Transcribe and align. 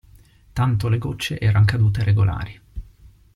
Tanto 0.51 0.87
le 0.89 0.97
gocce 0.97 1.39
eran 1.39 1.63
cadute 1.63 2.03
regolari. 2.03 2.59